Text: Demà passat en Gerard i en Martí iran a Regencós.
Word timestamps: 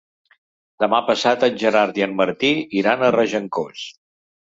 Demà 0.83 1.01
passat 1.09 1.45
en 1.49 1.61
Gerard 1.65 2.01
i 2.01 2.07
en 2.09 2.19
Martí 2.25 2.53
iran 2.83 3.07
a 3.11 3.15
Regencós. 3.21 3.89